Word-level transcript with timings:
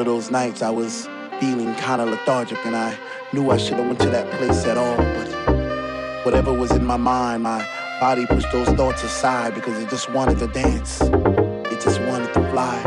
Of 0.00 0.06
those 0.06 0.30
nights 0.30 0.62
I 0.62 0.70
was 0.70 1.08
feeling 1.38 1.74
kind 1.74 2.00
of 2.00 2.08
lethargic 2.08 2.58
and 2.64 2.74
I 2.74 2.96
knew 3.32 3.50
I 3.50 3.58
shouldn't 3.58 3.86
went 3.86 4.00
to 4.00 4.10
that 4.10 4.30
place 4.38 4.64
at 4.64 4.78
all. 4.78 4.96
But 4.96 6.24
whatever 6.24 6.52
was 6.52 6.70
in 6.72 6.84
my 6.84 6.96
mind, 6.96 7.42
my 7.42 7.66
body 8.00 8.26
pushed 8.26 8.50
those 8.50 8.68
thoughts 8.68 9.04
aside 9.04 9.54
because 9.54 9.78
it 9.78 9.90
just 9.90 10.10
wanted 10.12 10.38
to 10.38 10.46
dance. 10.48 11.02
It 11.02 11.80
just 11.80 12.00
wanted 12.02 12.32
to 12.34 12.50
fly. 12.50 12.82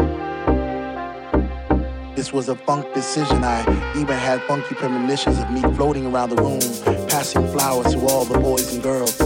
This 2.15 2.33
was 2.33 2.49
a 2.49 2.55
funk 2.55 2.91
decision. 2.93 3.43
I 3.43 3.61
even 3.95 4.17
had 4.17 4.41
funky 4.43 4.75
premonitions 4.75 5.37
of 5.39 5.51
me 5.51 5.61
floating 5.75 6.07
around 6.07 6.31
the 6.31 6.41
room, 6.41 6.61
passing 7.07 7.47
flowers 7.49 7.93
to 7.93 8.07
all 8.07 8.25
the 8.25 8.39
boys 8.39 8.73
and 8.73 8.81
girls. 8.81 9.17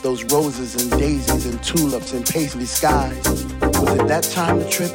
Those 0.00 0.24
roses 0.24 0.80
and 0.80 0.90
daisies 0.98 1.46
and 1.46 1.62
tulips 1.62 2.12
and 2.12 2.24
paisley 2.24 2.66
skies. 2.66 3.57
Was 3.88 4.00
it 4.00 4.08
that 4.08 4.22
time 4.24 4.58
to 4.58 4.68
trip? 4.68 4.92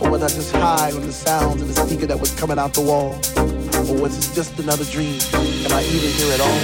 Or 0.00 0.08
was 0.08 0.22
I 0.22 0.28
just 0.28 0.52
high 0.52 0.92
on 0.92 1.04
the 1.04 1.12
sounds 1.12 1.60
of 1.62 1.74
the 1.74 1.84
speaker 1.84 2.06
that 2.06 2.20
was 2.20 2.32
coming 2.38 2.60
out 2.60 2.74
the 2.74 2.80
wall? 2.80 3.14
Or 3.90 4.00
was 4.00 4.16
it 4.16 4.34
just 4.36 4.56
another 4.60 4.84
dream? 4.84 5.18
Can 5.18 5.72
I 5.72 5.82
even 5.82 6.10
hear 6.10 6.32
it 6.32 6.40
all? 6.40 6.60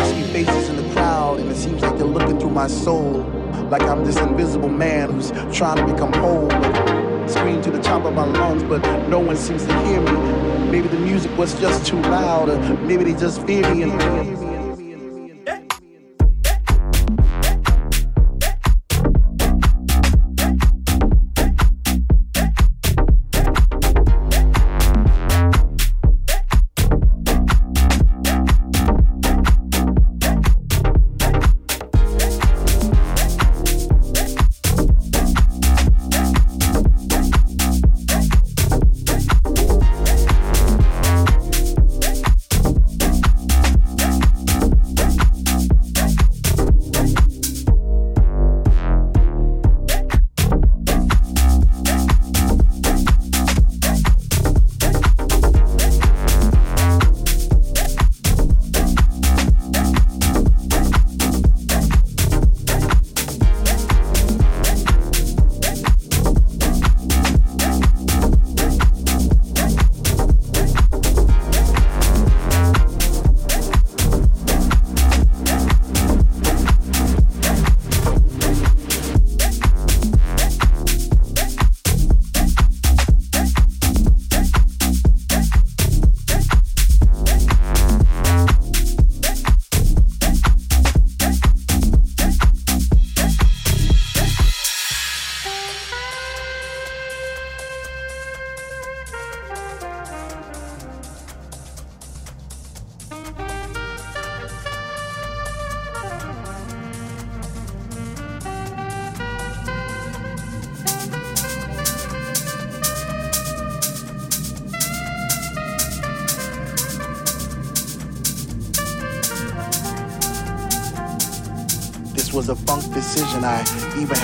I 0.00 0.12
see 0.12 0.22
faces 0.32 0.68
in 0.68 0.76
the 0.76 0.88
crowd 0.94 1.40
and 1.40 1.50
it 1.50 1.56
seems 1.56 1.82
like 1.82 1.98
they're 1.98 2.06
looking 2.06 2.38
through 2.38 2.50
my 2.50 2.68
soul. 2.68 3.24
Like 3.68 3.82
I'm 3.82 4.04
this 4.04 4.16
invisible 4.16 4.68
man 4.68 5.10
who's 5.10 5.32
trying 5.52 5.84
to 5.84 5.92
become 5.92 6.12
whole. 6.12 6.48
Scream 7.28 7.60
to 7.62 7.72
the 7.72 7.82
top 7.82 8.04
of 8.04 8.14
my 8.14 8.24
lungs, 8.24 8.62
but 8.62 8.80
no 9.08 9.18
one 9.18 9.36
seems 9.36 9.66
to 9.66 9.82
hear 9.84 10.00
me. 10.00 10.12
Maybe 10.70 10.86
the 10.86 11.00
music 11.00 11.36
was 11.36 11.58
just 11.60 11.84
too 11.84 12.00
loud, 12.02 12.48
or 12.48 12.58
maybe 12.86 13.02
they 13.02 13.18
just 13.18 13.44
fear 13.44 13.74
me 13.74 13.82
and 13.82 14.51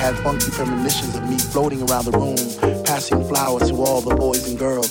had 0.09 0.25
funky 0.25 0.51
premonitions 0.51 1.15
of 1.17 1.29
me 1.29 1.37
floating 1.37 1.83
around 1.91 2.07
the 2.07 2.13
room, 2.13 2.83
passing 2.83 3.23
flowers 3.29 3.69
to 3.69 3.77
all 3.77 4.01
the 4.01 4.15
boys 4.15 4.49
and 4.49 4.59
girls. 4.59 4.91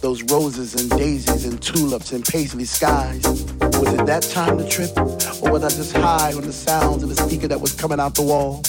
Those 0.00 0.22
roses 0.24 0.80
and 0.80 0.88
daisies 0.90 1.44
and 1.44 1.60
tulips 1.60 2.12
and 2.12 2.24
paisley 2.24 2.66
skies. 2.66 3.26
Was 3.26 3.92
it 3.94 4.06
that 4.06 4.22
time 4.22 4.58
to 4.58 4.68
trip? 4.68 4.96
Or 5.42 5.50
was 5.50 5.64
I 5.64 5.70
just 5.70 5.96
high 5.96 6.32
on 6.34 6.42
the 6.42 6.52
sounds 6.52 7.02
of 7.02 7.08
the 7.08 7.16
speaker 7.16 7.48
that 7.48 7.60
was 7.60 7.72
coming 7.74 7.98
out 7.98 8.14
the 8.14 8.22
wall? 8.22 8.62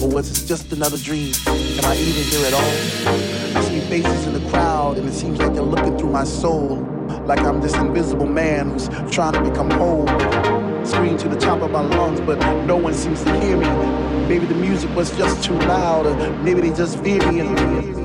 Or 0.00 0.08
was 0.08 0.30
it 0.30 0.46
just 0.46 0.72
another 0.72 0.98
dream? 0.98 1.34
Am 1.48 1.84
I 1.84 1.96
even 1.96 2.22
here 2.22 2.46
at 2.46 2.52
all? 2.54 3.58
I 3.58 3.64
see 3.64 3.80
faces 3.80 4.28
in 4.28 4.34
the 4.34 4.48
crowd 4.50 4.96
and 4.98 5.08
it 5.08 5.12
seems 5.12 5.40
like 5.40 5.54
they're 5.54 5.62
looking 5.62 5.98
through 5.98 6.12
my 6.12 6.24
soul. 6.24 6.86
Like 7.26 7.40
I'm 7.40 7.60
this 7.60 7.74
invisible 7.74 8.28
man 8.28 8.70
who's 8.70 8.88
trying 9.10 9.32
to 9.32 9.42
become 9.42 9.72
whole. 9.72 10.77
Scream 10.88 11.18
to 11.18 11.28
the 11.28 11.36
top 11.38 11.60
of 11.60 11.70
my 11.70 11.82
lungs, 11.82 12.18
but 12.22 12.38
no 12.64 12.76
one 12.76 12.94
seems 12.94 13.22
to 13.22 13.40
hear 13.40 13.58
me. 13.58 13.66
Maybe 14.26 14.46
the 14.46 14.54
music 14.54 14.88
was 14.96 15.14
just 15.18 15.44
too 15.44 15.52
loud, 15.52 16.06
or 16.06 16.14
maybe 16.42 16.62
they 16.62 16.74
just 16.74 16.98
fear 17.04 17.20
me. 17.30 17.97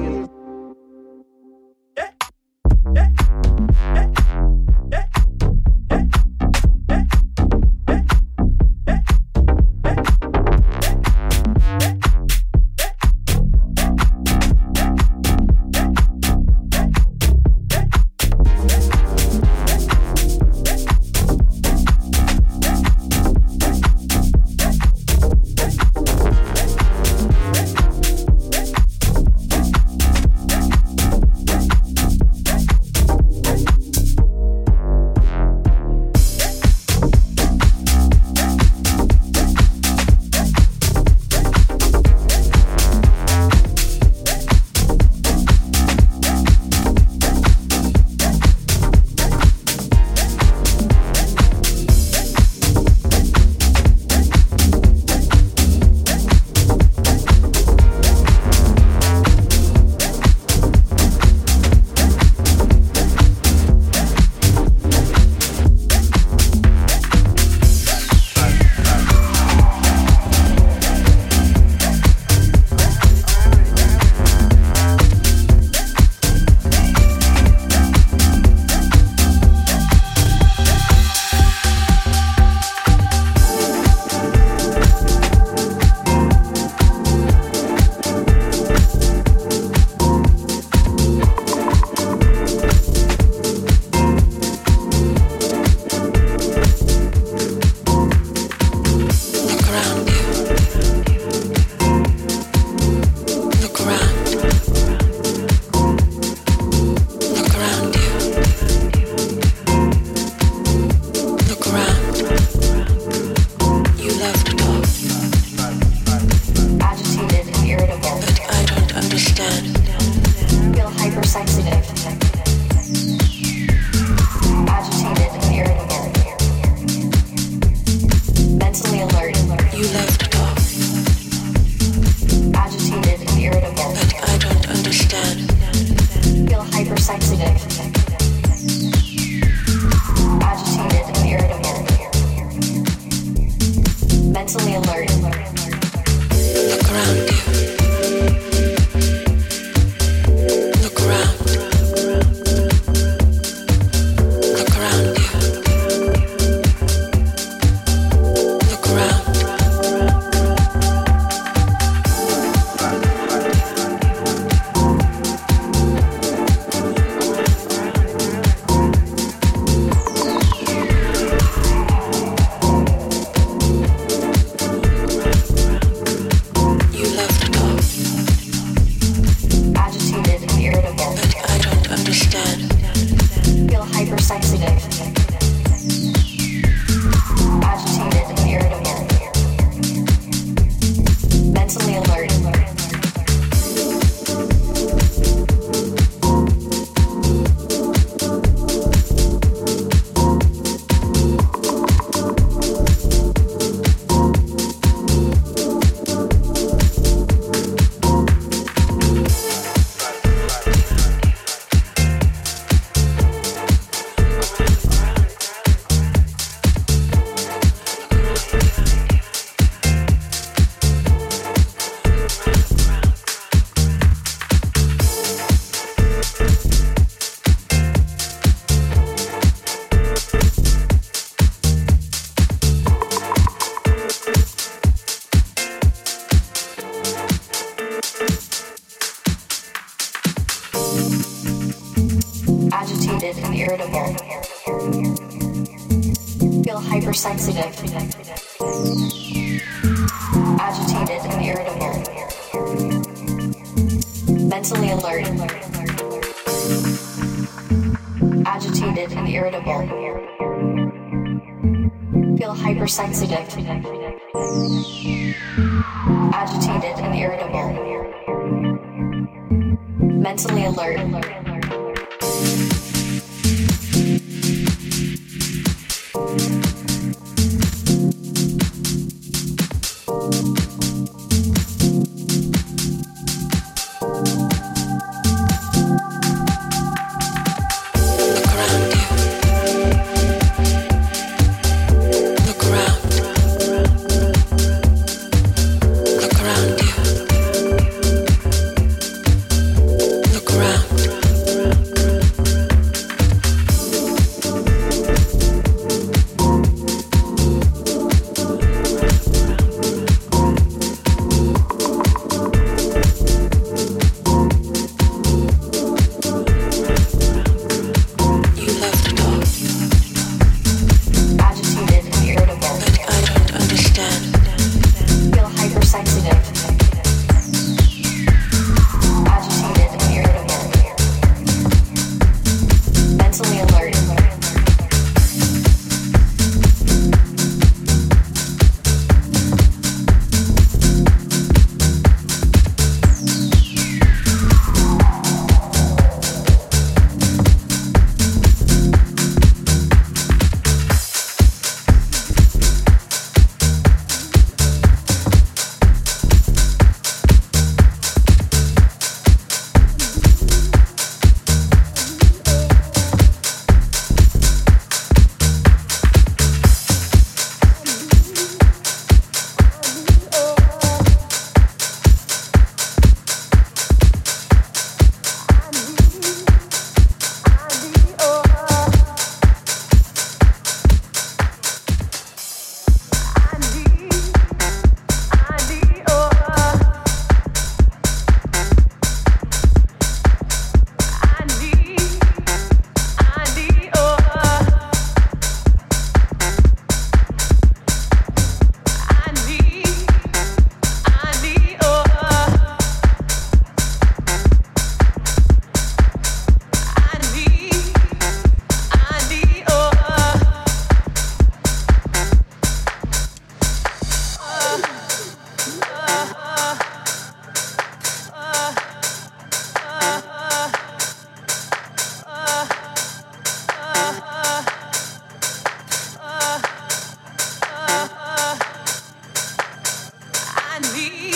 I 430.84 430.93
need, 430.93 431.36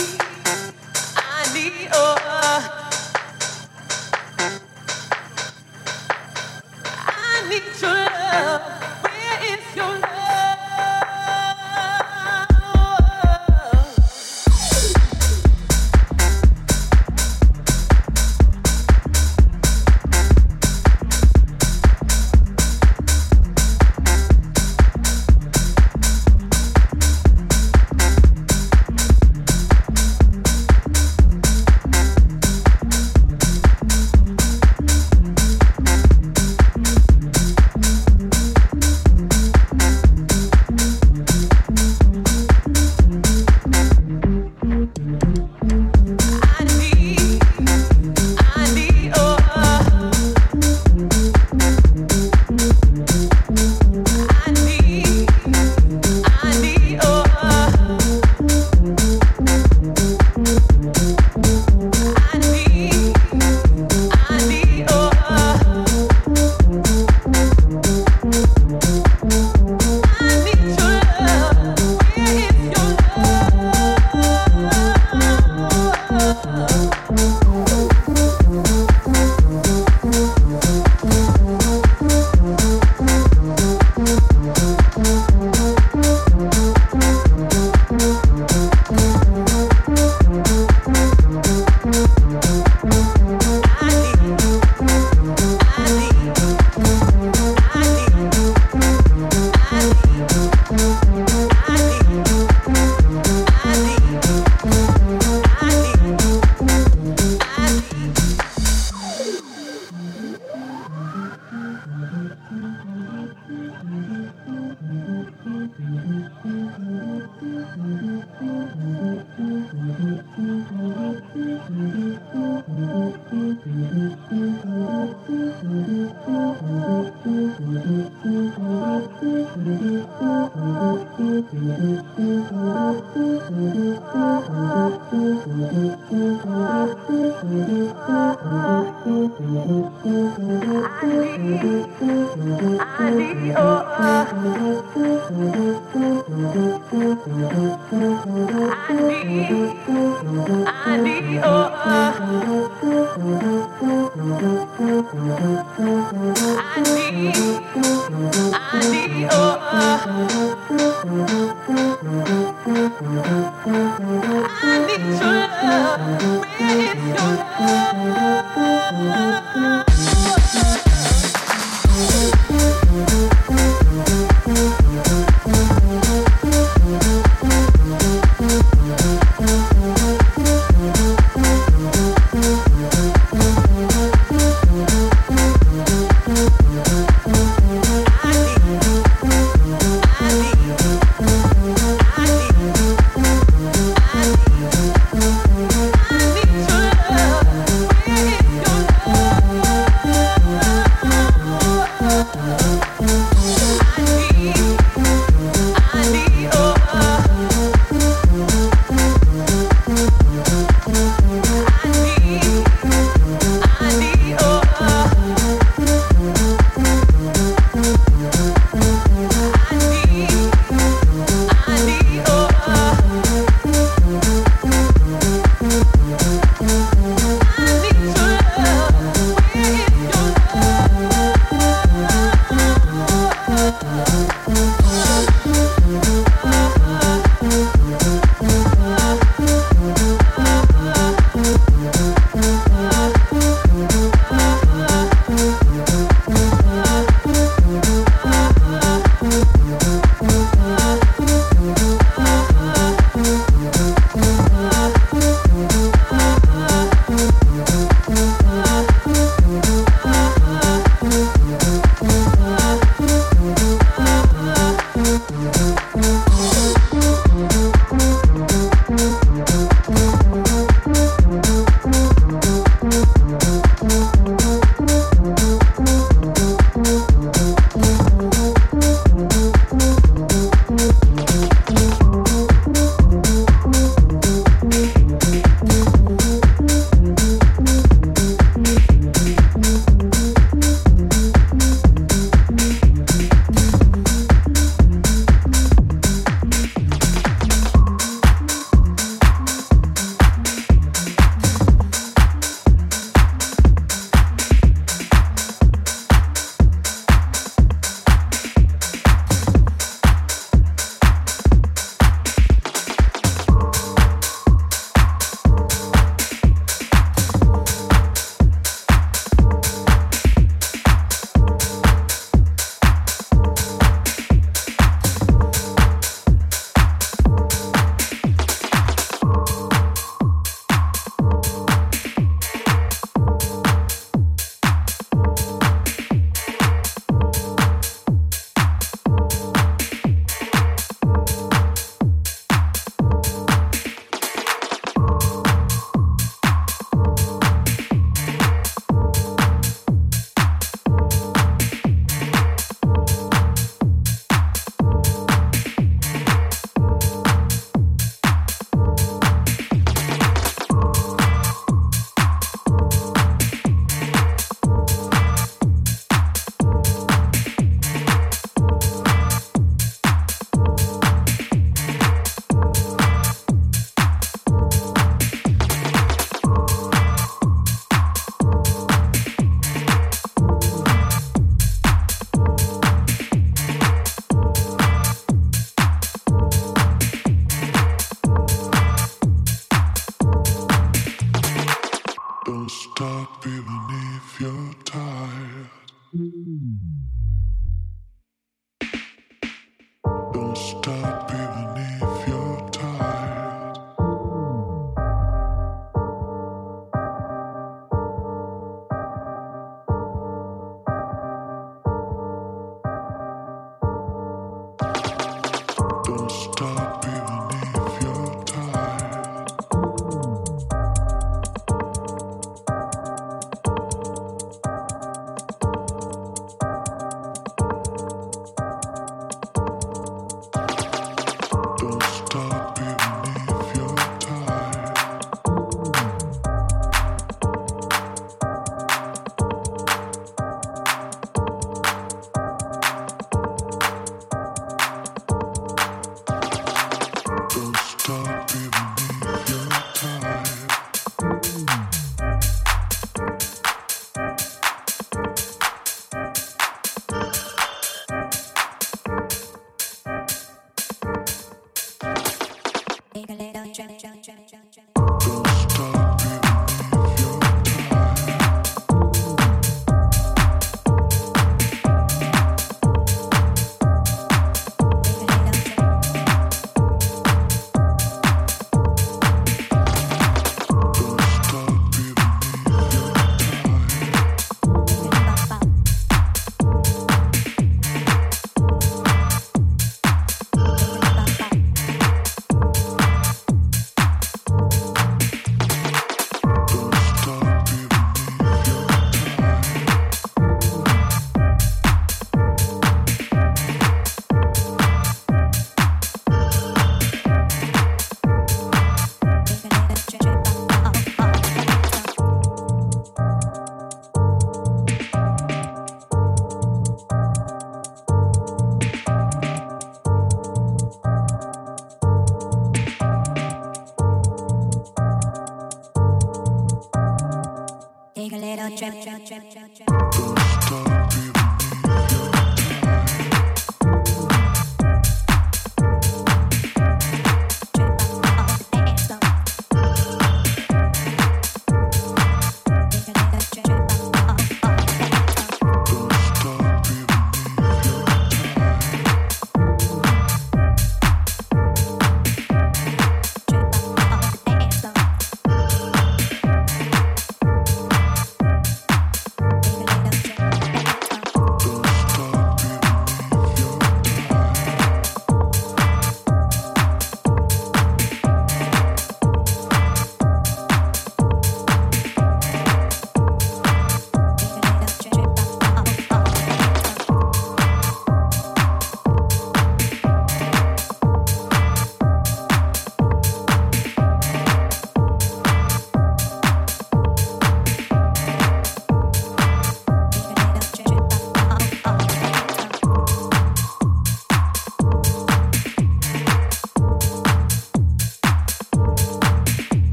I 1.16 1.54
need, 1.54 1.90
oh. 1.94 2.27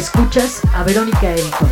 Escuchas 0.00 0.62
a 0.72 0.82
Verónica 0.82 1.34
Elton. 1.34 1.69